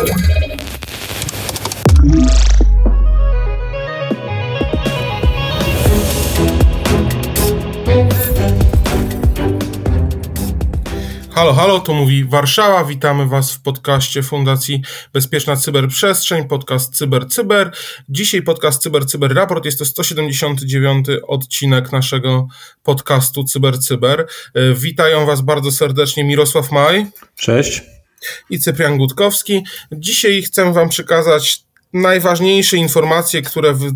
Halo, 0.00 0.12
halo, 11.52 11.80
to 11.80 11.94
mówi 11.94 12.24
Warszawa. 12.24 12.84
Witamy 12.84 13.26
Was 13.26 13.52
w 13.52 13.62
podcaście 13.62 14.22
Fundacji 14.22 14.82
Bezpieczna 15.12 15.56
Cyberprzestrzeń, 15.56 16.48
podcast 16.48 16.96
Cyber 16.96 17.28
Cyber. 17.28 17.70
Dzisiaj 18.08 18.42
podcast 18.42 18.82
Cyber 18.82 19.06
Cyber 19.06 19.34
Raport. 19.34 19.64
Jest 19.64 19.78
to 19.78 19.84
179 19.84 21.06
odcinek 21.26 21.92
naszego 21.92 22.48
podcastu 22.82 23.44
Cyber 23.44 23.78
Cyber. 23.78 24.26
E, 24.54 24.74
witają 24.74 25.26
Was 25.26 25.40
bardzo 25.40 25.70
serdecznie 25.70 26.24
Mirosław 26.24 26.72
Maj. 26.72 27.06
Cześć. 27.36 27.99
I 28.50 28.58
Cyprian 28.58 28.98
Gutkowski. 28.98 29.64
Dzisiaj 29.92 30.42
chcę 30.42 30.72
Wam 30.72 30.88
przekazać 30.88 31.64
najważniejsze 31.92 32.76
informacje, 32.76 33.42
które 33.42 33.74
w 33.74 33.92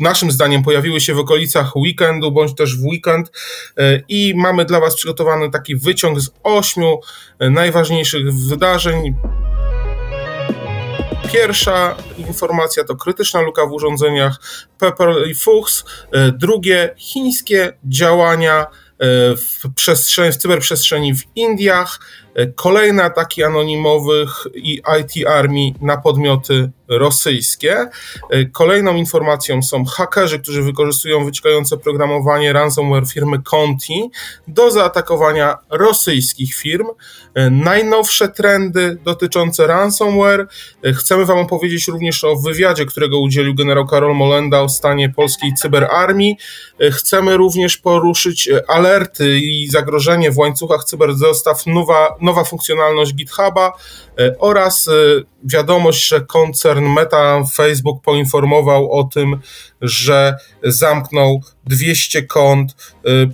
naszym 0.00 0.30
zdaniem 0.30 0.62
pojawiły 0.62 1.00
się 1.00 1.14
w 1.14 1.18
okolicach 1.18 1.76
weekendu 1.76 2.32
bądź 2.32 2.54
też 2.54 2.76
w 2.76 2.84
weekend 2.84 3.30
e, 3.76 4.02
i 4.08 4.34
mamy 4.36 4.64
dla 4.64 4.80
Was 4.80 4.96
przygotowany 4.96 5.50
taki 5.50 5.76
wyciąg 5.76 6.20
z 6.20 6.30
ośmiu 6.42 7.00
e, 7.38 7.50
najważniejszych 7.50 8.34
wydarzeń. 8.34 9.14
Pierwsza 11.32 11.96
informacja 12.18 12.84
to 12.84 12.96
krytyczna 12.96 13.40
luka 13.40 13.66
w 13.66 13.72
urządzeniach 13.72 14.40
Pepper 14.78 15.08
i 15.28 15.34
Fuchs. 15.34 15.84
E, 16.12 16.32
drugie, 16.32 16.94
chińskie 16.96 17.72
działania 17.84 18.66
w, 19.36 19.74
przestrzeni, 19.74 20.32
w 20.32 20.36
cyberprzestrzeni 20.36 21.14
w 21.14 21.22
Indiach. 21.34 22.00
Kolejne 22.54 23.04
ataki 23.04 23.44
anonimowych 23.44 24.46
i 24.54 24.82
IT 25.00 25.26
Army 25.26 25.72
na 25.80 25.96
podmioty 25.96 26.70
rosyjskie. 26.88 27.86
E, 28.30 28.44
kolejną 28.44 28.96
informacją 28.96 29.62
są 29.62 29.84
hakerzy, 29.84 30.38
którzy 30.38 30.62
wykorzystują 30.62 31.24
wyciekające 31.24 31.76
programowanie 31.76 32.52
ransomware 32.52 33.06
firmy 33.06 33.38
Conti 33.42 34.10
do 34.48 34.70
zaatakowania 34.70 35.56
rosyjskich 35.70 36.54
firm. 36.54 36.86
E, 37.34 37.50
najnowsze 37.50 38.28
trendy 38.28 38.98
dotyczące 39.04 39.66
ransomware. 39.66 40.46
E, 40.84 40.92
chcemy 40.92 41.24
Wam 41.24 41.38
opowiedzieć 41.38 41.88
również 41.88 42.24
o 42.24 42.36
wywiadzie, 42.36 42.86
którego 42.86 43.18
udzielił 43.18 43.54
generał 43.54 43.86
Karol 43.86 44.16
Molenda 44.16 44.62
o 44.62 44.68
stanie 44.68 45.10
polskiej 45.10 45.54
cyberarmii. 45.54 46.36
Chcemy 46.92 47.36
również 47.36 47.76
poruszyć 47.76 48.48
alerty 48.68 49.38
i 49.38 49.68
zagrożenie 49.68 50.30
w 50.30 50.38
łańcuchach 50.38 50.84
cyberdostaw, 50.84 51.66
nowa, 51.66 52.16
nowa 52.28 52.44
funkcjonalność 52.44 53.14
GitHuba 53.14 53.72
oraz 54.38 54.88
wiadomość, 55.44 56.08
że 56.08 56.20
koncern 56.20 56.86
Meta 56.86 57.42
Facebook 57.52 58.02
poinformował 58.02 58.92
o 58.92 59.04
tym, 59.04 59.40
że 59.80 60.36
zamknął 60.62 61.40
200 61.66 62.22
kont, 62.22 62.76
y, 63.06 63.30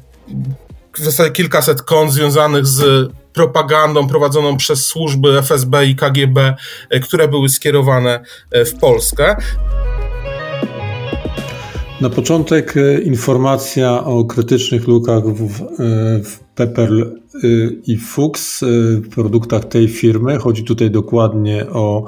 w 0.94 1.04
zasadzie 1.04 1.30
kilkaset 1.30 1.82
kont 1.82 2.12
związanych 2.12 2.66
z 2.66 3.10
propagandą 3.32 4.08
prowadzoną 4.08 4.56
przez 4.56 4.86
służby 4.86 5.38
FSB 5.38 5.86
i 5.86 5.96
KGB, 5.96 6.54
które 7.02 7.28
były 7.28 7.48
skierowane 7.48 8.24
w 8.52 8.78
Polskę. 8.80 9.36
Na 12.00 12.10
początek 12.10 12.74
informacja 13.04 14.04
o 14.04 14.24
krytycznych 14.24 14.86
lukach 14.86 15.24
w, 15.24 15.48
w 16.24 16.38
i 17.86 17.96
Fuchs, 17.96 18.60
w 19.02 19.08
produktach 19.08 19.64
tej 19.64 19.88
firmy. 19.88 20.38
Chodzi 20.38 20.64
tutaj 20.64 20.90
dokładnie 20.90 21.66
o 21.70 22.04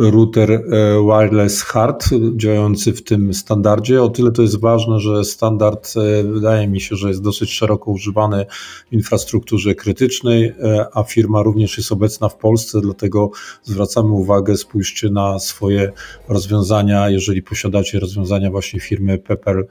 router 0.00 0.52
e, 0.52 0.60
wireless 1.02 1.62
hard 1.62 2.08
działający 2.36 2.92
w 2.92 3.02
tym 3.02 3.34
standardzie. 3.34 4.02
O 4.02 4.08
tyle 4.08 4.32
to 4.32 4.42
jest 4.42 4.60
ważne, 4.60 5.00
że 5.00 5.24
standard 5.24 5.94
e, 5.96 6.24
wydaje 6.24 6.68
mi 6.68 6.80
się, 6.80 6.96
że 6.96 7.08
jest 7.08 7.22
dosyć 7.22 7.52
szeroko 7.52 7.90
używany 7.90 8.46
w 8.90 8.92
infrastrukturze 8.92 9.74
krytycznej, 9.74 10.44
e, 10.44 10.86
a 10.92 11.02
firma 11.02 11.42
również 11.42 11.78
jest 11.78 11.92
obecna 11.92 12.28
w 12.28 12.36
Polsce, 12.36 12.80
dlatego 12.80 13.30
zwracamy 13.62 14.12
uwagę, 14.12 14.56
spójrzcie 14.56 15.10
na 15.10 15.38
swoje 15.38 15.92
rozwiązania, 16.28 17.08
jeżeli 17.08 17.42
posiadacie 17.42 18.00
rozwiązania 18.00 18.50
właśnie 18.50 18.80
firmy 18.80 19.18
Pepper 19.18 19.66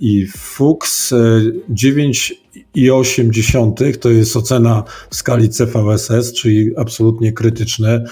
i 0.00 0.26
Fuchs 0.26 1.12
9,8 1.70 3.98
to 3.98 4.10
jest 4.10 4.36
ocena 4.36 4.84
w 5.10 5.16
skali 5.16 5.48
CVSS, 5.48 6.32
czyli 6.32 6.76
absolutnie 6.76 7.32
krytyczne, 7.32 8.04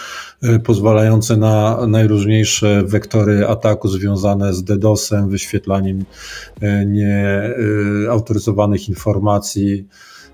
e, 0.42 0.58
pozwalające 0.58 1.36
na 1.36 1.86
najróżniejsze 1.86 2.82
wektory 2.86 3.48
ataku 3.48 3.88
związane 3.88 4.54
z 4.54 4.64
DDoS-em, 4.64 5.30
wyświetlaniem 5.30 6.04
e, 6.60 6.86
nieautoryzowanych 6.86 8.88
informacji 8.88 9.86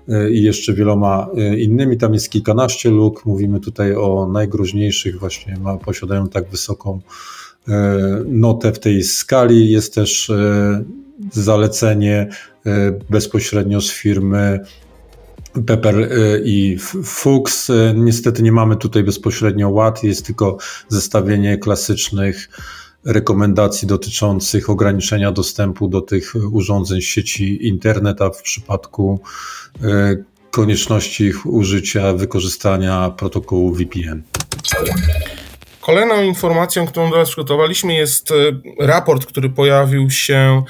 e, 0.09 0.31
i 0.31 0.43
jeszcze 0.43 0.73
wieloma 0.73 1.27
innymi. 1.57 1.97
Tam 1.97 2.13
jest 2.13 2.29
kilkanaście 2.29 2.89
luk. 2.89 3.25
Mówimy 3.25 3.59
tutaj 3.59 3.95
o 3.95 4.29
najgroźniejszych, 4.31 5.19
właśnie 5.19 5.57
posiadają 5.85 6.29
tak 6.29 6.49
wysoką 6.49 6.99
notę 8.25 8.71
w 8.71 8.79
tej 8.79 9.03
skali. 9.03 9.71
Jest 9.71 9.95
też 9.95 10.31
zalecenie 11.31 12.29
e, 12.65 12.91
bezpośrednio 13.09 13.81
z 13.81 13.91
firmy 13.91 14.59
Pepper 15.65 15.99
e, 15.99 16.07
i 16.45 16.77
Fuchs. 17.03 17.69
E, 17.69 17.93
niestety 17.95 18.43
nie 18.43 18.51
mamy 18.51 18.75
tutaj 18.75 19.03
bezpośrednio 19.03 19.69
ład, 19.69 20.03
jest 20.03 20.25
tylko 20.25 20.57
zestawienie 20.87 21.57
klasycznych 21.57 22.49
rekomendacji 23.05 23.87
dotyczących 23.87 24.69
ograniczenia 24.69 25.31
dostępu 25.31 25.87
do 25.87 26.01
tych 26.01 26.33
urządzeń 26.51 27.01
sieci 27.01 27.67
internet, 27.67 28.21
a 28.21 28.29
w 28.29 28.41
przypadku 28.41 29.19
konieczności 30.51 31.23
ich 31.23 31.45
użycia, 31.45 32.13
wykorzystania 32.13 33.09
protokołu 33.09 33.73
VPN. 33.73 34.23
Kolejną 35.85 36.23
informacją, 36.23 36.87
którą 36.87 37.09
dla 37.09 37.17
Was 37.17 37.29
przygotowaliśmy, 37.29 37.93
jest 37.93 38.31
e, 38.31 38.35
raport, 38.79 39.25
który 39.25 39.49
pojawił 39.49 40.11
się 40.11 40.63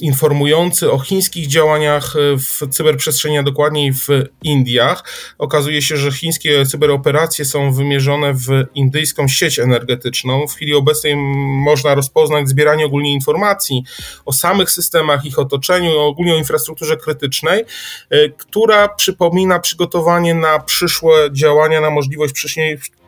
informujący 0.00 0.92
o 0.92 0.98
chińskich 0.98 1.46
działaniach 1.46 2.16
e, 2.16 2.36
w 2.36 2.68
cyberprzestrzeni, 2.70 3.38
a 3.38 3.42
dokładniej 3.42 3.92
w 3.92 4.08
Indiach. 4.42 5.04
Okazuje 5.38 5.82
się, 5.82 5.96
że 5.96 6.12
chińskie 6.12 6.66
cyberoperacje 6.66 7.44
są 7.44 7.72
wymierzone 7.72 8.34
w 8.34 8.48
indyjską 8.74 9.28
sieć 9.28 9.58
energetyczną. 9.58 10.46
W 10.46 10.54
chwili 10.54 10.74
obecnej 10.74 11.16
można 11.64 11.94
rozpoznać 11.94 12.48
zbieranie 12.48 12.86
ogólnie 12.86 13.12
informacji 13.12 13.84
o 14.24 14.32
samych 14.32 14.70
systemach, 14.70 15.24
ich 15.24 15.38
otoczeniu, 15.38 15.98
ogólnie 15.98 16.34
o 16.34 16.38
infrastrukturze 16.38 16.96
krytycznej, 16.96 17.64
e, 18.10 18.28
która 18.28 18.88
przypomina 18.88 19.58
przygotowanie 19.58 20.34
na 20.34 20.58
przyszłe 20.58 21.28
działania, 21.32 21.80
na 21.80 21.90
możliwość 21.90 22.34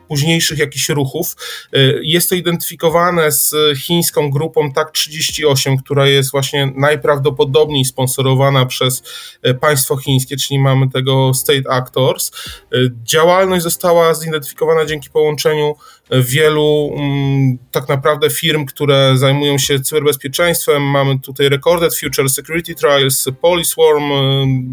późniejszych 0.07 0.59
jakichś 0.59 0.89
ruchów. 0.89 1.35
Y, 1.75 2.01
jest 2.03 2.29
to 2.29 2.35
identyfikowane 2.35 3.31
z 3.31 3.55
chińską 3.77 4.31
grupą 4.31 4.71
TAK-38, 4.71 5.77
która 5.85 6.07
jest 6.07 6.31
właśnie 6.31 6.73
najprawdopodobniej 6.75 7.85
sponsorowana 7.85 8.65
przez 8.65 9.03
y, 9.47 9.53
państwo 9.53 9.97
chińskie, 9.97 10.37
czyli 10.37 10.59
mamy 10.59 10.89
tego 10.89 11.33
State 11.33 11.71
Actors. 11.71 12.31
Y, 12.73 12.91
działalność 13.03 13.63
została 13.63 14.13
zidentyfikowana 14.13 14.85
dzięki 14.85 15.09
połączeniu 15.09 15.75
wielu 16.11 16.93
mm, 16.95 17.57
tak 17.71 17.89
naprawdę 17.89 18.29
firm, 18.29 18.65
które 18.65 19.17
zajmują 19.17 19.57
się 19.57 19.79
cyberbezpieczeństwem. 19.79 20.83
Mamy 20.83 21.19
tutaj 21.19 21.49
Recorded 21.49 21.95
Future 21.95 22.29
Security 22.29 22.75
Trials, 22.75 23.25
Poliswarm, 23.41 24.03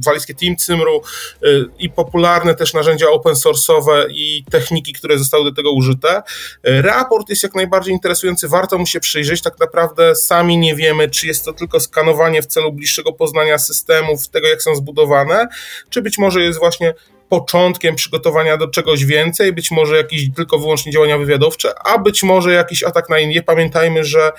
walijskie 0.05 0.35
Team 0.35 0.57
Cymru 0.57 1.03
i 1.79 1.91
popularne 1.91 2.55
też 2.55 2.75
narzędzia 2.75 3.09
open 3.09 3.35
source'owe 3.35 4.05
i 4.11 4.45
techniki, 4.51 4.93
które 4.93 5.19
zostały 5.21 5.45
do 5.45 5.53
tego 5.53 5.73
użyte. 5.73 6.23
Raport 6.65 7.29
jest 7.29 7.43
jak 7.43 7.55
najbardziej 7.55 7.95
interesujący, 7.95 8.49
warto 8.49 8.79
mu 8.79 8.87
się 8.87 9.01
przyjrzeć. 9.01 9.43
Tak 9.43 9.61
naprawdę 9.61 10.15
sami 10.15 10.59
nie 10.59 10.75
wiemy, 10.75 11.11
czy 11.11 11.27
jest 11.27 11.45
to 11.45 11.53
tylko 11.53 11.81
skanowanie 11.81 12.43
w 12.43 12.47
celu 12.47 12.73
bliższego 12.73 13.13
poznania 13.13 13.59
systemów, 13.59 14.29
tego 14.29 14.49
jak 14.49 14.63
są 14.63 14.75
zbudowane, 14.75 15.49
czy 15.91 16.03
być 16.03 16.19
może 16.19 16.43
jest 16.43 16.59
właśnie 16.59 16.95
początkiem 17.29 17.97
przygotowania 17.97 18.57
do 18.57 18.69
czegoś 18.69 19.05
więcej, 19.05 19.53
być 19.53 19.71
może 19.71 19.97
jakieś 19.97 20.23
tylko 20.37 20.59
wyłącznie 20.59 20.93
działania 20.93 21.19
wywiadowcze, 21.19 21.79
a 21.85 21.99
być 21.99 22.23
może 22.23 22.53
jakiś 22.53 22.83
atak 22.83 23.09
na 23.09 23.19
Indię. 23.19 23.43
Pamiętajmy, 23.43 24.05
że 24.05 24.33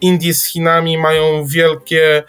Indie 0.00 0.34
z 0.34 0.44
Chinami 0.44 0.98
mają 0.98 1.46
wielkie 1.46 2.22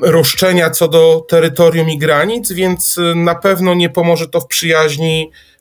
roszczenia 0.00 0.70
co 0.70 0.88
do 0.88 1.26
terytorium 1.28 1.90
i 1.90 1.98
granic, 1.98 2.52
więc 2.52 3.00
na 3.14 3.34
pewno 3.34 3.74
nie 3.74 3.90
pomoże 3.90 4.28
to 4.28 4.40
w 4.40 4.46
przyjaźni 4.46 5.30
E, 5.30 5.51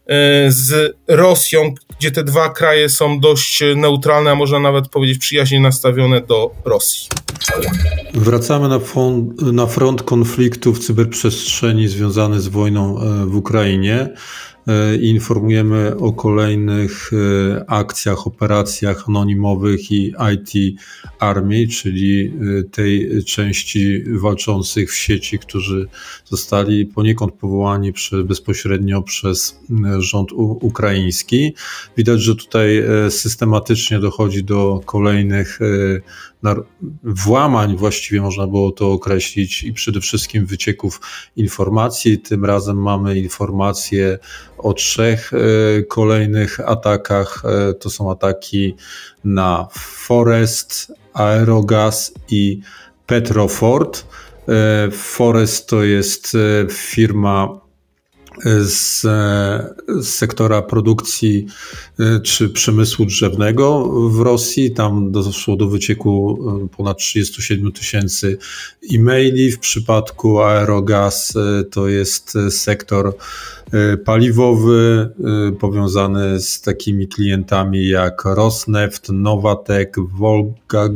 z 0.48 0.95
Rosją, 1.07 1.74
gdzie 2.00 2.12
te 2.12 2.24
dwa 2.24 2.50
kraje 2.50 2.89
są 2.89 3.19
dość 3.19 3.63
neutralne, 3.75 4.31
a 4.31 4.36
można 4.36 4.59
nawet 4.59 4.89
powiedzieć 4.89 5.18
przyjaźnie 5.18 5.59
nastawione 5.59 6.21
do 6.21 6.51
Rosji. 6.65 7.09
Wracamy 8.13 8.68
na 8.68 8.80
front, 8.80 9.42
na 9.42 9.68
front 9.68 10.03
konfliktu 10.03 10.74
w 10.74 10.80
cyberprzestrzeni 10.80 11.88
związany 11.88 12.42
z 12.42 12.48
wojną 12.48 13.01
e, 13.01 13.25
w 13.25 13.36
Ukrainie. 13.36 14.09
I 15.01 15.09
informujemy 15.09 15.97
o 15.97 16.13
kolejnych 16.13 17.11
akcjach, 17.67 18.27
operacjach 18.27 19.09
anonimowych 19.09 19.91
i 19.91 20.13
IT 20.33 20.79
Army, 21.19 21.67
czyli 21.67 22.33
tej 22.71 23.23
części 23.25 24.03
walczących 24.07 24.91
w 24.91 24.95
sieci, 24.95 25.39
którzy 25.39 25.87
zostali 26.25 26.85
poniekąd 26.85 27.33
powołani 27.33 27.93
przy, 27.93 28.23
bezpośrednio 28.23 29.01
przez 29.01 29.59
rząd 29.97 30.31
ukraiński. 30.61 31.53
Widać, 31.97 32.21
że 32.21 32.35
tutaj 32.35 32.83
systematycznie 33.09 33.99
dochodzi 33.99 34.43
do 34.43 34.81
kolejnych 34.85 35.59
włamań, 37.03 37.77
właściwie 37.77 38.21
można 38.21 38.47
było 38.47 38.71
to 38.71 38.91
określić, 38.91 39.63
i 39.63 39.73
przede 39.73 40.01
wszystkim 40.01 40.45
wycieków 40.45 41.01
informacji. 41.35 42.19
Tym 42.19 42.45
razem 42.45 42.81
mamy 42.81 43.19
informacje 43.19 44.19
o 44.61 44.73
trzech 44.73 45.31
e, 45.33 45.37
kolejnych 45.83 46.59
atakach. 46.59 47.43
E, 47.45 47.73
to 47.73 47.89
są 47.89 48.11
ataki 48.11 48.75
na 49.23 49.67
Forest, 50.05 50.91
Aerogaz 51.13 52.13
i 52.29 52.61
Petrofort. 53.05 54.05
E, 54.47 54.91
Forest 54.91 55.69
to 55.69 55.83
jest 55.83 56.37
firma 56.69 57.60
z, 58.45 59.01
z, 59.01 59.06
sektora 60.07 60.62
produkcji 60.62 61.45
e, 62.00 62.19
czy 62.19 62.50
przemysłu 62.50 63.06
drzewnego 63.06 63.89
w 64.10 64.19
Rosji. 64.19 64.72
Tam 64.72 65.12
doszło 65.12 65.56
do 65.56 65.68
wycieku 65.68 66.39
e, 66.66 66.78
ponad 66.78 66.98
37 66.98 67.72
tysięcy 67.72 68.38
e-maili. 68.94 69.51
W 69.51 69.60
przypadku 69.60 70.42
Aerogaz 70.42 71.36
e, 71.36 71.63
to 71.63 71.88
jest 71.88 72.38
sektor 72.50 73.18
paliwowy 74.06 75.10
powiązany 75.60 76.39
z 76.39 76.62
takimi 76.62 77.07
klientami 77.07 77.88
jak 77.88 78.25
Rosneft, 78.25 79.10
Nowatek, 79.10 79.95
Volga 80.00 80.89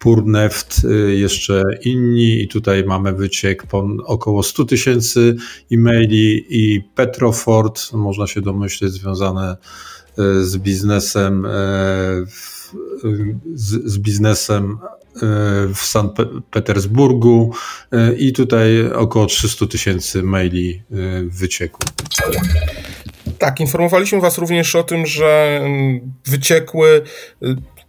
Purneft, 0.00 0.84
y, 0.84 1.16
jeszcze 1.16 1.62
inni 1.84 2.42
i 2.42 2.48
tutaj 2.48 2.84
mamy 2.84 3.12
wyciek 3.12 3.66
około 4.04 4.42
100 4.42 4.64
tysięcy 4.64 5.36
e-maili 5.72 6.46
i 6.48 6.82
Petrofort, 6.94 7.92
można 7.92 8.26
się 8.26 8.40
domyśleć, 8.40 8.92
związane 8.92 9.56
y, 10.18 10.44
z 10.44 10.56
biznesem, 10.56 11.46
y, 11.46 11.48
z, 13.54 13.84
z 13.84 13.98
biznesem 13.98 14.78
w 15.74 15.80
Sankt 15.80 16.16
Petersburgu 16.50 17.52
i 18.18 18.32
tutaj 18.32 18.92
około 18.92 19.26
300 19.26 19.66
tysięcy 19.66 20.22
maili 20.22 20.82
wyciekło. 21.22 21.86
Tak, 23.38 23.60
informowaliśmy 23.60 24.20
Was 24.20 24.38
również 24.38 24.76
o 24.76 24.82
tym, 24.82 25.06
że 25.06 25.60
mm, 25.62 26.12
wyciekły 26.26 27.02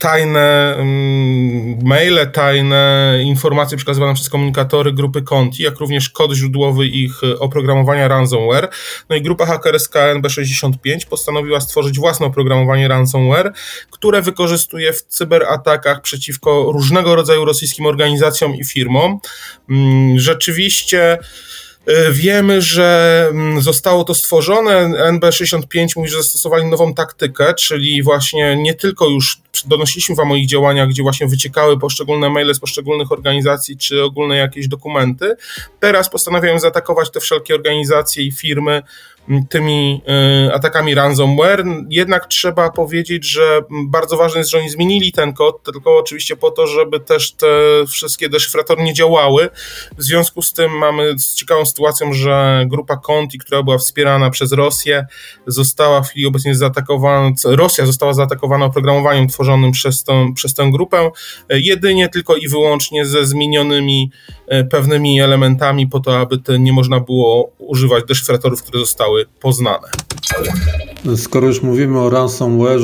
tajne 0.02 0.76
mm, 0.76 1.80
maile, 1.84 2.32
tajne 2.32 3.20
informacje 3.24 3.78
przekazywane 3.78 4.14
przez 4.14 4.30
komunikatory 4.30 4.94
grupy 4.94 5.22
Conti, 5.22 5.64
jak 5.64 5.80
również 5.80 6.10
kod 6.10 6.34
źródłowy 6.34 6.88
ich 6.88 7.24
e, 7.24 7.40
oprogramowania 7.40 8.08
ransomware. 8.08 8.70
No 9.10 9.16
i 9.16 9.22
grupa 9.22 9.46
hakerska 9.46 10.16
NB65 10.16 11.08
postanowiła 11.10 11.62
stworzyć 11.62 12.00
własne 12.00 12.26
oprogramowanie 12.26 12.88
ransomware, 12.88 13.54
które 13.92 14.22
wykorzystuje 14.22 14.94
w 14.94 15.02
cyberatakach 15.02 16.02
przeciwko 16.02 16.72
różnego 16.72 17.16
rodzaju 17.16 17.46
rosyjskim 17.46 17.86
organizacjom 17.86 18.56
i 18.56 18.66
firmom. 18.66 19.20
Mm, 19.70 20.20
rzeczywiście 20.20 21.18
E, 21.86 22.12
wiemy, 22.12 22.62
że 22.62 23.28
mm, 23.32 23.62
zostało 23.62 24.04
to 24.04 24.16
stworzone. 24.16 24.90
NB65 24.90 25.88
mówi, 25.96 26.10
że 26.10 26.18
zastosowali 26.18 26.66
nową 26.66 26.94
taktykę, 26.94 27.54
czyli 27.54 28.04
właśnie 28.04 28.56
nie 28.56 28.74
tylko 28.74 29.10
już 29.10 29.38
donosiliśmy 29.66 30.16
Wam 30.16 30.32
o 30.32 30.36
ich 30.36 30.48
działaniach, 30.48 30.90
gdzie 30.90 31.04
właśnie 31.04 31.28
wyciekały 31.28 31.80
poszczególne 31.80 32.30
maile 32.30 32.54
z 32.54 32.60
poszczególnych 32.60 33.12
organizacji, 33.12 33.78
czy 33.78 34.04
ogólne 34.04 34.38
jakieś 34.38 34.68
dokumenty. 34.68 35.36
Teraz 35.80 36.10
postanawiają 36.10 36.60
zaatakować 36.60 37.12
te 37.12 37.20
wszelkie 37.20 37.56
organizacje 37.56 38.24
i 38.24 38.32
firmy, 38.32 38.82
tymi 39.50 40.02
y, 40.48 40.54
atakami 40.54 40.96
ransomware. 40.96 41.64
Jednak 41.90 42.28
trzeba 42.28 42.70
powiedzieć, 42.70 43.26
że 43.26 43.62
bardzo 43.86 44.18
ważne 44.18 44.40
jest, 44.40 44.52
że 44.52 44.58
oni 44.58 44.70
zmienili 44.70 45.12
ten 45.12 45.34
kod, 45.34 45.64
tylko 45.64 45.98
oczywiście 45.98 46.36
po 46.36 46.52
to, 46.52 46.68
żeby 46.68 47.00
też 47.00 47.32
te 47.32 47.48
wszystkie 47.88 48.30
deszyfratory 48.30 48.84
nie 48.84 48.94
działały. 48.94 49.50
W 49.98 50.04
związku 50.04 50.42
z 50.42 50.54
tym 50.54 50.72
mamy 50.78 51.20
z 51.20 51.34
ciekawą 51.34 51.66
sytuacją, 51.66 52.14
że 52.14 52.66
grupa 52.68 52.98
Conti, 52.98 53.38
która 53.38 53.64
była 53.64 53.78
wspierana 53.78 54.30
przez 54.30 54.52
Rosję, 54.52 55.06
została 55.48 56.02
w 56.02 56.10
chwili 56.10 56.26
obecnej 56.26 56.56
zaatakowana, 56.56 57.32
Rosja 57.46 57.86
została 57.86 58.14
zaatakowana 58.14 58.66
oprogramowaniem 58.66 59.28
tworzonym 59.42 59.72
przez, 59.72 60.04
tą, 60.04 60.34
przez 60.34 60.54
tę 60.54 60.70
grupę, 60.72 61.12
jedynie 61.50 62.10
tylko 62.10 62.36
i 62.36 62.48
wyłącznie 62.48 63.06
ze 63.06 63.26
zmienionymi 63.26 64.12
y, 64.54 64.64
pewnymi 64.64 65.22
elementami 65.22 65.88
po 65.88 66.00
to, 66.00 66.20
aby 66.20 66.38
te 66.38 66.60
nie 66.60 66.74
można 66.74 67.00
było 67.00 67.52
używać 67.58 68.04
deszyfratorów, 68.08 68.64
które 68.64 68.80
zostały 68.80 69.26
poznane. 69.40 69.88
Skoro 71.16 71.48
już 71.48 71.62
mówimy 71.62 72.00
o 72.00 72.10
ransomware, 72.10 72.82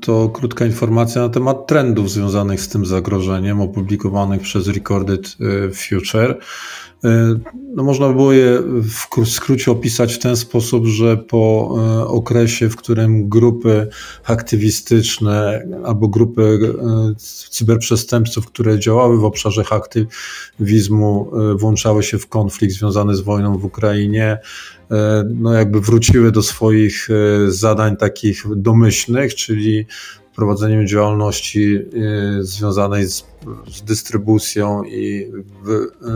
to 0.00 0.28
krótka 0.28 0.66
informacja 0.66 1.22
na 1.22 1.28
temat 1.28 1.66
trendów 1.66 2.10
związanych 2.10 2.60
z 2.60 2.68
tym 2.68 2.86
zagrożeniem, 2.86 3.60
opublikowanych 3.60 4.42
przez 4.42 4.68
Recorded 4.68 5.36
e, 5.40 5.70
Future. 5.70 6.38
E, 7.04 7.34
no 7.74 7.84
można 7.84 8.08
by 8.08 8.14
było 8.14 8.32
je 8.32 8.62
w 9.22 9.28
skrócie 9.28 9.70
opisać 9.70 10.14
w 10.14 10.18
ten 10.18 10.36
sposób, 10.36 10.86
że 10.86 11.16
po 11.16 11.74
e, 11.78 12.06
okresie, 12.06 12.68
w 12.68 12.76
którym 12.76 13.28
grupy 13.28 13.88
aktywistyczne 14.24 15.66
albo 15.84 16.08
grupy 16.08 16.74
cyberprzestępców, 17.50 18.46
które 18.46 18.78
działały 18.78 19.18
w 19.18 19.24
obszarze 19.24 19.64
aktywizmu, 19.70 21.30
włączały 21.56 22.02
się 22.02 22.18
w 22.18 22.28
konflikt 22.28 22.74
związany 22.74 23.14
z 23.14 23.20
wojną 23.20 23.58
w 23.58 23.64
Ukrainie, 23.64 24.38
E, 24.90 25.24
no 25.34 25.52
jakby 25.52 25.80
wróciły 25.80 26.32
do 26.32 26.42
swoich 26.42 27.08
e, 27.10 27.50
zadań 27.50 27.96
takich 27.96 28.44
domyślnych, 28.56 29.34
czyli 29.34 29.86
prowadzeniem 30.36 30.86
działalności 30.86 31.76
e, 31.76 31.82
związanej 32.42 33.06
z 33.06 33.22
z 33.66 33.82
dystrybucją 33.82 34.84
i 34.84 35.32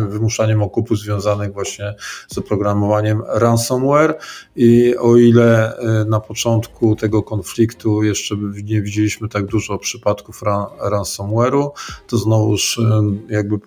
wymuszaniem 0.08 0.62
okupów 0.62 0.98
związanych 0.98 1.52
właśnie 1.52 1.94
z 2.28 2.38
oprogramowaniem 2.38 3.22
ransomware. 3.28 4.18
I 4.56 4.96
o 4.96 5.16
ile 5.16 5.76
e, 5.76 6.04
na 6.04 6.20
początku 6.20 6.96
tego 6.96 7.22
konfliktu 7.22 8.02
jeszcze 8.02 8.36
nie 8.64 8.82
widzieliśmy 8.82 9.28
tak 9.28 9.46
dużo 9.46 9.78
przypadków 9.78 10.42
ransomware'u, 10.90 11.70
to 12.06 12.16
znowuż 12.16 12.78
e, 12.78 13.02
jakby 13.28 13.58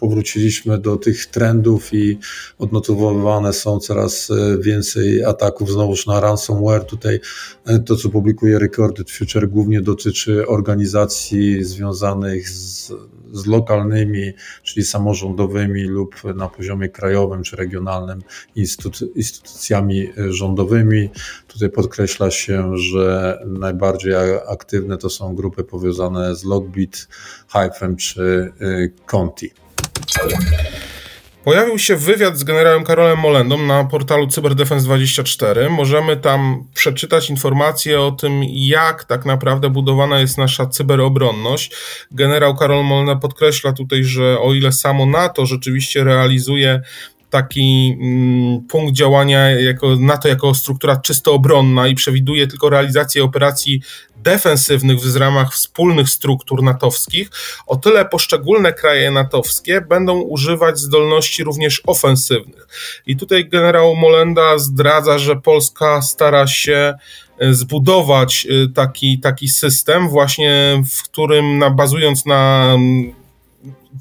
powróciliśmy 0.00 0.78
do 0.78 0.96
tych 0.96 1.26
trendów 1.26 1.94
i 1.94 2.18
odnotowywane 2.58 3.52
są 3.52 3.78
coraz 3.78 4.30
e, 4.30 4.58
więcej 4.58 5.24
ataków 5.24 5.70
znowuż 5.70 6.06
na 6.06 6.20
ransomware. 6.20 6.84
Tutaj 6.84 7.20
to, 7.86 7.96
co 7.96 8.08
publikuje 8.08 8.58
Recorded 8.58 9.10
Future, 9.10 9.48
głównie 9.48 9.80
dotyczy 9.80 10.46
organizacji 10.46 11.64
związanych 11.64 12.48
z, 12.54 12.92
z 13.32 13.46
lokalnymi, 13.46 14.32
czyli 14.62 14.86
samorządowymi 14.86 15.82
lub 15.82 16.24
na 16.34 16.48
poziomie 16.48 16.88
krajowym 16.88 17.42
czy 17.42 17.56
regionalnym 17.56 18.22
instytuc 18.56 19.04
instytucjami 19.14 20.12
rządowymi. 20.28 21.10
Tutaj 21.48 21.70
podkreśla 21.70 22.30
się, 22.30 22.76
że 22.76 23.38
najbardziej 23.46 24.14
aktywne 24.48 24.98
to 24.98 25.10
są 25.10 25.34
grupy 25.34 25.64
powiązane 25.64 26.36
z 26.36 26.44
Logbit, 26.44 27.08
Hyphem 27.52 27.96
czy 27.96 28.52
y, 28.62 28.92
Conti. 29.06 29.50
Pojawił 31.44 31.78
się 31.78 31.96
wywiad 31.96 32.38
z 32.38 32.44
generałem 32.44 32.84
Karolem 32.84 33.18
Molendą 33.18 33.66
na 33.66 33.84
portalu 33.84 34.26
Cyberdefense24. 34.26 35.70
Możemy 35.70 36.16
tam 36.16 36.64
przeczytać 36.74 37.30
informacje 37.30 38.00
o 38.00 38.12
tym, 38.12 38.40
jak 38.44 39.04
tak 39.04 39.24
naprawdę 39.24 39.70
budowana 39.70 40.20
jest 40.20 40.38
nasza 40.38 40.66
cyberobronność. 40.66 41.72
Generał 42.10 42.56
Karol 42.56 42.84
Molenda 42.84 43.16
podkreśla 43.16 43.72
tutaj, 43.72 44.04
że 44.04 44.40
o 44.40 44.54
ile 44.54 44.72
samo 44.72 45.06
NATO 45.06 45.46
rzeczywiście 45.46 46.04
realizuje 46.04 46.80
taki 47.34 47.96
mm, 48.00 48.60
punkt 48.68 48.94
działania 48.94 49.50
jako 49.50 49.96
NATO 50.00 50.28
jako 50.28 50.54
struktura 50.54 50.96
czysto 50.96 51.32
obronna 51.32 51.88
i 51.88 51.94
przewiduje 51.94 52.46
tylko 52.46 52.70
realizację 52.70 53.24
operacji 53.24 53.80
defensywnych 54.16 55.00
w 55.00 55.16
ramach 55.16 55.52
wspólnych 55.52 56.08
struktur 56.08 56.62
natowskich, 56.62 57.30
o 57.66 57.76
tyle 57.76 58.04
poszczególne 58.04 58.72
kraje 58.72 59.10
natowskie 59.10 59.80
będą 59.80 60.20
używać 60.20 60.78
zdolności 60.78 61.44
również 61.44 61.82
ofensywnych. 61.86 62.68
I 63.06 63.16
tutaj 63.16 63.48
generał 63.48 63.96
Molenda 63.96 64.58
zdradza, 64.58 65.18
że 65.18 65.36
Polska 65.36 66.02
stara 66.02 66.46
się 66.46 66.94
e, 67.38 67.54
zbudować 67.54 68.46
e, 68.46 68.68
taki, 68.74 69.18
taki 69.18 69.48
system, 69.48 70.08
właśnie 70.08 70.82
w 70.90 71.02
którym 71.02 71.58
na, 71.58 71.70
bazując 71.70 72.26
na 72.26 72.74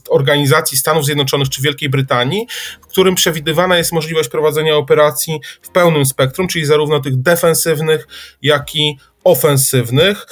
organizacji 0.10 0.78
Stanów 0.78 1.06
Zjednoczonych 1.06 1.50
czy 1.50 1.62
Wielkiej 1.62 1.90
Brytanii, 1.90 2.48
którym 2.94 3.16
przewidywana 3.16 3.78
jest 3.78 3.92
możliwość 3.92 4.30
prowadzenia 4.30 4.76
operacji 4.76 5.40
w 5.62 5.70
pełnym 5.70 6.06
spektrum, 6.06 6.48
czyli 6.48 6.66
zarówno 6.66 7.00
tych 7.00 7.22
defensywnych, 7.22 8.08
jak 8.42 8.76
i 8.76 8.98
ofensywnych. 9.24 10.28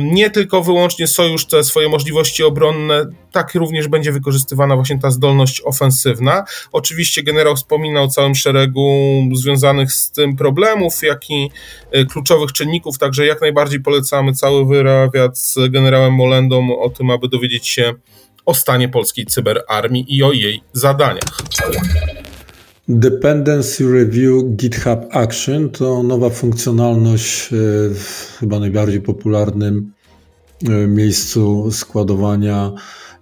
Nie 0.00 0.30
tylko 0.30 0.62
wyłącznie 0.62 1.06
sojusz 1.06 1.46
te 1.46 1.64
swoje 1.64 1.88
możliwości 1.88 2.44
obronne, 2.44 3.06
tak 3.32 3.54
również 3.54 3.88
będzie 3.88 4.12
wykorzystywana 4.12 4.76
właśnie 4.76 4.98
ta 4.98 5.10
zdolność 5.10 5.62
ofensywna. 5.64 6.44
Oczywiście 6.72 7.22
generał 7.22 7.56
wspominał 7.56 8.04
o 8.04 8.08
całym 8.08 8.34
szeregu 8.34 8.90
związanych 9.34 9.92
z 9.92 10.10
tym 10.10 10.36
problemów, 10.36 11.02
jak 11.02 11.30
i 11.30 11.50
y, 11.96 12.06
kluczowych 12.06 12.52
czynników, 12.52 12.98
także 12.98 13.26
jak 13.26 13.40
najbardziej 13.40 13.80
polecamy 13.80 14.32
cały 14.32 14.66
wywiad 14.66 15.38
z 15.38 15.54
generałem 15.70 16.14
Molendą 16.14 16.78
o 16.78 16.90
tym, 16.90 17.10
aby 17.10 17.28
dowiedzieć 17.28 17.68
się 17.68 17.94
o 18.46 18.54
stanie 18.54 18.88
polskiej 18.88 19.26
cyberarmii 19.26 20.04
i 20.08 20.22
o 20.22 20.32
jej 20.32 20.60
zadaniach. 20.72 21.42
Dependency 22.88 23.92
Review 23.92 24.44
GitHub 24.56 25.00
Action 25.10 25.70
to 25.70 26.02
nowa 26.02 26.30
funkcjonalność 26.30 27.52
e, 27.52 27.56
w 27.94 28.36
chyba 28.40 28.58
najbardziej 28.60 29.00
popularnym 29.00 29.92
e, 30.68 30.70
miejscu 30.70 31.72
składowania 31.72 32.72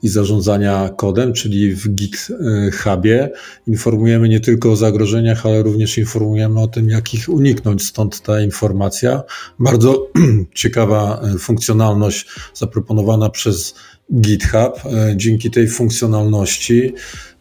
i 0.04 0.08
zarządzania 0.08 0.90
kodem, 0.96 1.32
czyli 1.32 1.74
w 1.74 1.88
GitHubie. 1.88 3.30
Informujemy 3.66 4.28
nie 4.28 4.40
tylko 4.40 4.72
o 4.72 4.76
zagrożeniach, 4.76 5.46
ale 5.46 5.62
również 5.62 5.98
informujemy 5.98 6.60
o 6.60 6.68
tym, 6.68 6.90
jak 6.90 7.14
ich 7.14 7.28
uniknąć. 7.28 7.86
Stąd 7.86 8.22
ta 8.22 8.40
informacja. 8.40 9.22
Bardzo 9.58 10.10
ciekawa 10.54 11.20
e, 11.34 11.38
funkcjonalność 11.38 12.26
zaproponowana 12.54 13.30
przez 13.30 13.74
GitHub. 14.20 14.82
Dzięki 15.16 15.50
tej 15.50 15.68
funkcjonalności, 15.68 16.94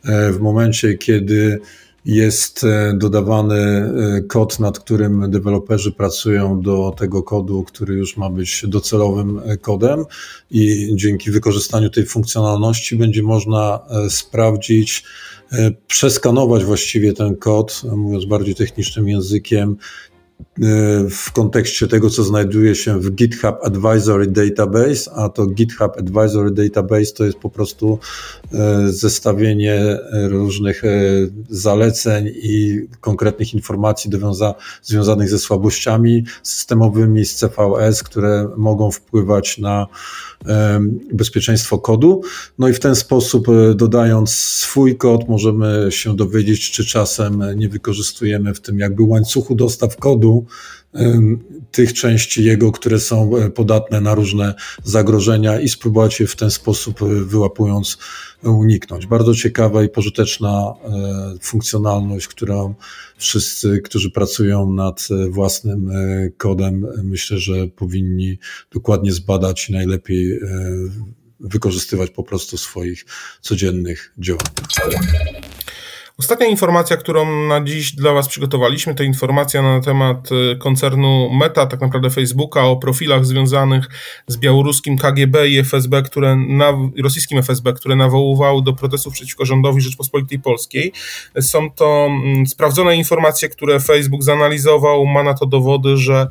w 0.05 0.39
momencie, 0.39 0.93
kiedy 0.93 1.59
jest 2.05 2.63
e, 2.63 2.93
dodawany 2.97 3.55
e, 3.55 4.21
kod, 4.21 4.59
nad 4.59 4.79
którym 4.79 5.31
deweloperzy 5.31 5.91
pracują 5.91 6.61
do 6.61 6.95
tego 6.97 7.23
kodu, 7.23 7.63
który 7.63 7.93
już 7.95 8.17
ma 8.17 8.29
być 8.29 8.65
docelowym 8.67 9.41
e, 9.45 9.57
kodem 9.57 10.05
i 10.51 10.91
dzięki 10.95 11.31
wykorzystaniu 11.31 11.89
tej 11.89 12.05
funkcjonalności 12.05 12.95
będzie 12.95 13.23
można 13.23 13.79
sprawdzić, 14.09 15.03
przeskanować 15.87 16.63
właściwie 16.63 17.13
ten 17.13 17.35
kod, 17.35 17.81
mówiąc 17.95 18.25
bardziej 18.25 18.55
technicznym 18.55 19.09
językiem, 19.09 19.77
w 21.09 21.31
kontekście 21.31 21.87
tego, 21.87 22.09
co 22.09 22.23
znajduje 22.23 22.75
się 22.75 22.99
w 22.99 23.11
GitHub 23.11 23.55
Advisory 23.63 24.27
Database, 24.27 25.11
a 25.15 25.29
to 25.29 25.45
GitHub 25.45 25.97
Advisory 25.97 26.51
Database 26.51 27.13
to 27.13 27.25
jest 27.25 27.37
po 27.37 27.49
prostu 27.49 27.99
e, 28.53 28.89
zestawienie 28.89 29.99
różnych 30.29 30.83
e, 30.83 30.89
zaleceń 31.49 32.31
i 32.35 32.81
konkretnych 33.01 33.53
informacji 33.53 34.09
dowiąza, 34.09 34.55
związanych 34.81 35.29
ze 35.29 35.39
słabościami 35.39 36.25
systemowymi 36.43 37.25
z 37.25 37.35
CVS, 37.35 38.03
które 38.03 38.49
mogą 38.57 38.91
wpływać 38.91 39.57
na 39.57 39.87
bezpieczeństwo 41.13 41.77
kodu. 41.77 42.21
No 42.59 42.67
i 42.67 42.73
w 42.73 42.79
ten 42.79 42.95
sposób, 42.95 43.47
dodając 43.75 44.31
swój 44.35 44.97
kod, 44.97 45.29
możemy 45.29 45.87
się 45.89 46.15
dowiedzieć, 46.15 46.71
czy 46.71 46.85
czasem 46.85 47.43
nie 47.55 47.69
wykorzystujemy 47.69 48.53
w 48.53 48.61
tym 48.61 48.79
jakby 48.79 49.03
łańcuchu 49.03 49.55
dostaw 49.55 49.97
kodu 49.97 50.32
tych 51.71 51.93
części 51.93 52.43
jego, 52.43 52.71
które 52.71 52.99
są 52.99 53.37
e, 53.37 53.49
podatne 53.49 54.01
na 54.01 54.15
różne 54.15 54.53
zagrożenia 54.83 55.59
i 55.59 55.69
spróbować 55.69 56.19
je 56.19 56.27
w 56.27 56.35
ten 56.35 56.51
sposób 56.51 57.01
e, 57.01 57.05
wyłapując 57.05 57.97
uniknąć. 58.43 59.05
Bardzo 59.07 59.35
ciekawa 59.35 59.83
i 59.83 59.89
pożyteczna 59.89 60.73
funkcjonalność, 61.41 62.27
którą 62.27 62.75
wszyscy, 63.17 63.81
którzy 63.81 64.11
pracują 64.11 64.73
nad 64.73 65.07
własnym 65.29 65.91
kodem, 66.37 66.87
myślę, 67.03 67.39
że 67.39 67.67
powinni 67.67 68.39
dokładnie 68.71 69.11
zbadać 69.11 69.69
i 69.69 69.73
najlepiej 69.73 70.39
wykorzystywać 71.39 72.09
po 72.09 72.23
prostu 72.23 72.57
w 72.57 72.61
swoich 72.61 73.05
codziennych 73.41 74.13
działaniach. 74.17 75.62
Ostatnia 76.19 76.47
informacja, 76.47 76.97
którą 76.97 77.47
na 77.47 77.61
dziś 77.61 77.95
dla 77.95 78.13
Was 78.13 78.27
przygotowaliśmy, 78.27 78.95
to 78.95 79.03
informacja 79.03 79.61
na 79.61 79.81
temat 79.81 80.29
y, 80.31 80.57
koncernu 80.57 81.29
Meta, 81.29 81.65
tak 81.65 81.81
naprawdę 81.81 82.09
Facebooka, 82.09 82.63
o 82.63 82.75
profilach 82.75 83.25
związanych 83.25 83.85
z 84.27 84.37
białoruskim 84.37 84.97
KGB 84.97 85.49
i 85.49 85.57
FSB, 85.57 86.01
które 86.01 86.35
na, 86.35 86.73
rosyjskim 87.03 87.39
FSB, 87.39 87.73
które 87.73 87.95
nawoływały 87.95 88.63
do 88.63 88.73
protestów 88.73 89.13
przeciwko 89.13 89.45
rządowi 89.45 89.81
Rzeczpospolitej 89.81 90.39
Polskiej. 90.39 90.93
Są 91.41 91.71
to 91.71 92.05
mm, 92.05 92.47
sprawdzone 92.47 92.95
informacje, 92.95 93.49
które 93.49 93.79
Facebook 93.79 94.23
zanalizował, 94.23 95.05
ma 95.05 95.23
na 95.23 95.33
to 95.33 95.45
dowody, 95.45 95.97
że 95.97 96.27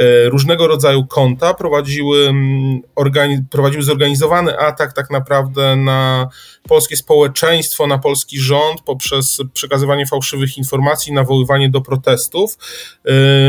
y, 0.00 0.30
różnego 0.30 0.66
rodzaju 0.66 1.06
konta 1.06 1.54
prowadziły, 1.54 2.28
mm, 2.28 2.80
organi- 2.96 3.42
prowadziły 3.50 3.82
zorganizowany 3.82 4.58
atak 4.58 4.92
tak 4.92 5.10
naprawdę 5.10 5.76
na 5.76 6.28
polskie 6.68 6.96
społeczeństwo, 6.96 7.86
na 7.86 7.98
polski 7.98 8.38
rząd 8.40 8.80
poprzez 8.80 9.25
przekazywanie 9.54 10.06
fałszywych 10.06 10.58
informacji, 10.58 11.12
nawoływanie 11.12 11.70
do 11.70 11.80
protestów. 11.80 12.58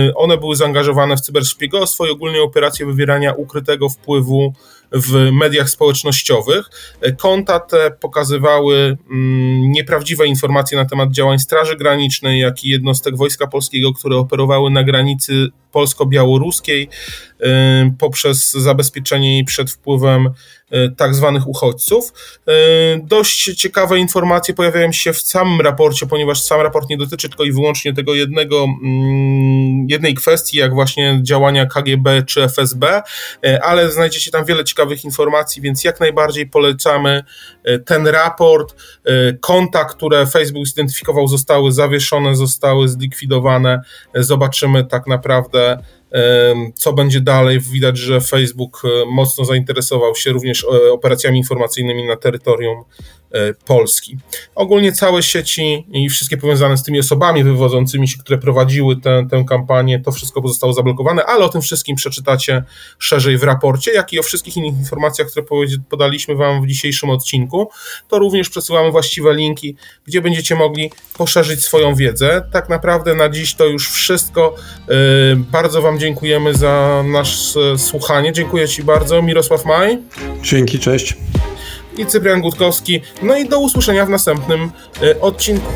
Y, 0.09 0.15
one 0.15 0.37
były 0.37 0.55
zaangażowane 0.55 1.17
w 1.17 1.21
cyberszpiegostwo 1.21 2.07
i 2.07 2.09
ogólnie 2.09 2.41
operacje 2.41 2.85
wywierania 2.85 3.33
ukrytego 3.33 3.89
wpływu 3.89 4.53
w 4.91 5.31
mediach 5.31 5.69
społecznościowych. 5.69 6.69
Konta 7.17 7.59
te 7.59 7.91
pokazywały 7.91 8.97
mm, 9.11 9.71
nieprawdziwe 9.71 10.27
informacje 10.27 10.77
na 10.77 10.85
temat 10.85 11.11
działań 11.11 11.39
Straży 11.39 11.75
Granicznej, 11.75 12.41
jak 12.41 12.63
i 12.63 12.69
jednostek 12.69 13.17
Wojska 13.17 13.47
Polskiego, 13.47 13.93
które 13.93 14.17
operowały 14.17 14.71
na 14.71 14.83
granicy 14.83 15.47
polsko-białoruskiej 15.71 16.89
y, 17.41 17.45
poprzez 17.99 18.51
zabezpieczenie 18.51 19.33
jej 19.33 19.45
przed 19.45 19.71
wpływem 19.71 20.29
tak 20.97 21.15
zwanych 21.15 21.47
uchodźców. 21.47 22.13
Y, 22.49 22.51
dość 23.03 23.55
ciekawe 23.55 23.99
informacje 23.99 24.53
pojawiają 24.53 24.91
się 24.91 25.13
w 25.13 25.21
samym 25.21 25.61
raporcie, 25.61 26.05
ponieważ 26.05 26.41
sam 26.41 26.61
raport 26.61 26.89
nie 26.89 26.97
dotyczy 26.97 27.29
tylko 27.29 27.43
i 27.43 27.51
wyłącznie 27.51 27.93
tego 27.93 28.15
jednego, 28.15 28.63
mm, 28.63 29.87
jednej 29.89 30.15
kwestii, 30.15 30.57
jak 30.57 30.73
właśnie 30.73 31.19
działania 31.23 31.65
KGB 31.65 32.23
czy 32.23 32.43
FSB, 32.43 33.01
ale 33.61 33.91
znajdziecie 33.91 34.31
tam 34.31 34.45
wiele 34.45 34.63
ciekawych 34.63 35.05
informacji, 35.05 35.61
więc 35.61 35.83
jak 35.83 35.99
najbardziej 35.99 36.49
polecamy 36.49 37.23
ten 37.85 38.07
raport. 38.07 38.75
Konta, 39.39 39.85
które 39.85 40.27
Facebook 40.27 40.67
zidentyfikował, 40.67 41.27
zostały 41.27 41.71
zawieszone, 41.71 42.35
zostały 42.35 42.87
zlikwidowane. 42.87 43.81
Zobaczymy 44.15 44.85
tak 44.85 45.07
naprawdę 45.07 45.77
co 46.75 46.93
będzie 46.93 47.21
dalej. 47.21 47.59
Widać, 47.59 47.97
że 47.97 48.21
Facebook 48.21 48.81
e, 48.85 49.05
mocno 49.11 49.45
zainteresował 49.45 50.15
się 50.15 50.31
również 50.31 50.63
e, 50.63 50.91
operacjami 50.91 51.37
informacyjnymi 51.37 52.05
na 52.05 52.15
terytorium 52.15 52.83
E, 53.31 53.53
Polski. 53.53 54.17
Ogólnie 54.55 54.91
całe 54.91 55.23
sieci 55.23 55.85
i 55.91 56.09
wszystkie 56.09 56.37
powiązane 56.37 56.77
z 56.77 56.83
tymi 56.83 56.99
osobami 56.99 57.43
wywodzącymi 57.43 58.07
się, 58.07 58.17
które 58.17 58.37
prowadziły 58.37 59.01
tę, 59.01 59.27
tę 59.31 59.45
kampanię, 59.49 59.99
to 59.99 60.11
wszystko 60.11 60.47
zostało 60.47 60.73
zablokowane, 60.73 61.25
ale 61.25 61.45
o 61.45 61.49
tym 61.49 61.61
wszystkim 61.61 61.95
przeczytacie 61.95 62.63
szerzej 62.99 63.37
w 63.37 63.43
raporcie, 63.43 63.93
jak 63.93 64.13
i 64.13 64.19
o 64.19 64.23
wszystkich 64.23 64.57
innych 64.57 64.79
informacjach, 64.79 65.27
które 65.27 65.45
podaliśmy 65.89 66.35
Wam 66.35 66.61
w 66.61 66.67
dzisiejszym 66.67 67.09
odcinku. 67.09 67.69
To 68.07 68.19
również 68.19 68.49
przesyłamy 68.49 68.91
właściwe 68.91 69.33
linki, 69.33 69.75
gdzie 70.05 70.21
będziecie 70.21 70.55
mogli 70.55 70.91
poszerzyć 71.17 71.63
swoją 71.63 71.95
wiedzę. 71.95 72.41
Tak 72.51 72.69
naprawdę 72.69 73.15
na 73.15 73.29
dziś 73.29 73.55
to 73.55 73.65
już 73.65 73.89
wszystko. 73.89 74.55
Bardzo 75.35 75.81
Wam 75.81 75.99
dziękujemy 76.07 76.53
za 76.53 77.03
nasze 77.05 77.77
słuchanie. 77.77 78.33
Dziękuję 78.33 78.67
Ci 78.67 78.83
bardzo. 78.83 79.21
Mirosław 79.21 79.65
Maj. 79.65 79.97
Dzięki, 80.41 80.79
cześć 80.79 81.17
i 81.97 82.05
Cyprian 82.05 82.41
Gutkowski. 82.41 83.01
No 83.21 83.37
i 83.37 83.49
do 83.49 83.59
usłyszenia 83.59 84.05
w 84.05 84.09
następnym 84.09 84.71
e, 85.01 85.21
odcinku. 85.21 85.71